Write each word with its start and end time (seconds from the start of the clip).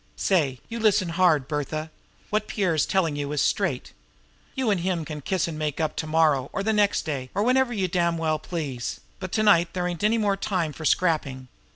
"Say, 0.15 0.59
you 0.67 0.79
listen 0.79 1.09
hard, 1.09 1.47
Bertha! 1.47 1.91
What 2.31 2.47
Pierre's 2.47 2.87
telling 2.87 3.15
you 3.15 3.31
is 3.33 3.39
straight. 3.39 3.93
You 4.55 4.71
and 4.71 4.79
him 4.81 5.05
can 5.05 5.21
kiss 5.21 5.47
and 5.47 5.59
make 5.59 5.79
up 5.79 5.95
to 5.97 6.07
morrow 6.07 6.49
or 6.53 6.63
the 6.63 6.73
next 6.73 7.03
day, 7.05 7.29
or 7.35 7.43
whenever 7.43 7.71
you 7.71 7.87
damned 7.87 8.41
please; 8.41 8.99
but 9.19 9.31
to 9.33 9.43
night 9.43 9.73
there 9.73 9.87
ain't 9.87 10.03
any 10.03 10.17
more 10.17 10.35
time 10.35 10.73
for 10.73 10.85
scrapping. 10.85 11.49